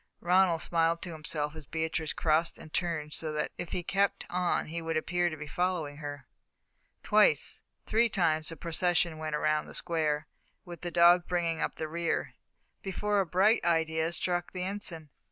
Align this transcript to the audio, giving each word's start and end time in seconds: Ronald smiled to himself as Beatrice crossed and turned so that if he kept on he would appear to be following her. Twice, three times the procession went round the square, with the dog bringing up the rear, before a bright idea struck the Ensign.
Ronald 0.19 0.63
smiled 0.63 1.03
to 1.03 1.11
himself 1.11 1.55
as 1.55 1.67
Beatrice 1.67 2.11
crossed 2.11 2.57
and 2.57 2.73
turned 2.73 3.13
so 3.13 3.31
that 3.33 3.51
if 3.59 3.71
he 3.71 3.83
kept 3.83 4.25
on 4.31 4.65
he 4.65 4.81
would 4.81 4.97
appear 4.97 5.29
to 5.29 5.37
be 5.37 5.45
following 5.45 5.97
her. 5.97 6.27
Twice, 7.03 7.61
three 7.85 8.09
times 8.09 8.49
the 8.49 8.55
procession 8.57 9.19
went 9.19 9.35
round 9.35 9.67
the 9.69 9.75
square, 9.75 10.25
with 10.65 10.81
the 10.81 10.89
dog 10.89 11.27
bringing 11.27 11.61
up 11.61 11.75
the 11.75 11.87
rear, 11.87 12.33
before 12.81 13.19
a 13.19 13.27
bright 13.27 13.63
idea 13.63 14.11
struck 14.11 14.53
the 14.53 14.63
Ensign. 14.63 15.11